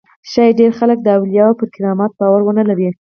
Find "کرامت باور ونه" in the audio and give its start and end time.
1.75-2.63